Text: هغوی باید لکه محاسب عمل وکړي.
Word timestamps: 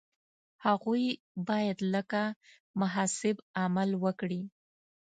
هغوی 0.65 1.05
باید 1.47 1.77
لکه 1.93 2.23
محاسب 2.79 3.35
عمل 3.61 3.89
وکړي. 4.03 4.41